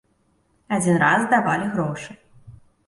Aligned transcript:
Адзін 0.79 0.95
раз 1.05 1.21
давалі 1.37 1.71
грошы. 1.77 2.21